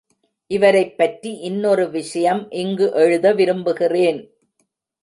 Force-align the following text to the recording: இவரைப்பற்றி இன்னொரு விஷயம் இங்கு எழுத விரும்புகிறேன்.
இவரைப்பற்றி 0.51 1.31
இன்னொரு 1.41 1.89
விஷயம் 1.89 2.51
இங்கு 2.51 2.91
எழுத 2.93 3.33
விரும்புகிறேன். 3.33 4.21